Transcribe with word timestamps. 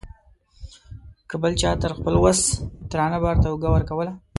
که 1.29 1.35
به 1.41 1.49
چا 1.61 1.71
تر 1.81 1.91
خپل 1.97 2.13
وس 2.23 2.39
درانه 2.91 3.17
بار 3.23 3.35
ته 3.41 3.47
اوږه 3.49 3.69
ورکوله. 3.71 4.13